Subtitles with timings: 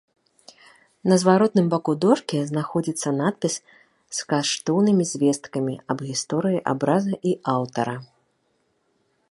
[1.11, 3.55] На зваротным баку дошкі знаходзіцца надпіс
[4.19, 7.95] з каштоўнымі звесткамі аб гісторыі абраза і аўтара.